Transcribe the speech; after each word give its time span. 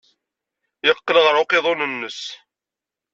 Yeqqel 0.87 1.17
ɣer 1.23 1.35
uqiḍun-nnes. 1.43 2.19